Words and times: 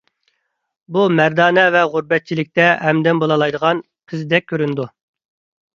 بۇ 0.95 1.03
مەردانە 1.19 1.67
ۋە 1.75 1.83
غۇربەتچىلىكتە 1.97 2.67
ھەمدەم 2.87 3.23
بولالايدىغان 3.25 3.87
قىزدەك 4.13 4.51
كۆرۈنىدۇ. 4.53 4.91